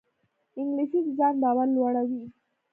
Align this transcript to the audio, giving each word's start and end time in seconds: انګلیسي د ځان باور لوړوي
انګلیسي 0.59 0.99
د 1.05 1.07
ځان 1.17 1.33
باور 1.41 1.67
لوړوي 1.75 2.23